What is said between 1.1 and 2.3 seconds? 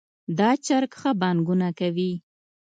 بانګونه کوي